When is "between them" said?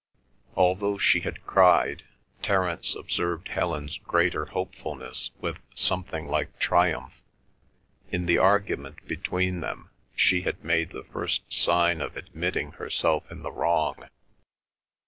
9.07-9.91